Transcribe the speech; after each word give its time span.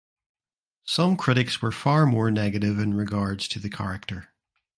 Some 0.83 1.15
critics 1.15 1.61
were 1.61 1.71
far 1.71 2.07
more 2.07 2.31
negative 2.31 2.79
in 2.79 2.95
regards 2.95 3.47
to 3.49 3.59
the 3.59 3.69
character. 3.69 4.33